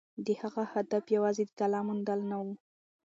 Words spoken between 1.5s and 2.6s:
طلا موندل نه وو.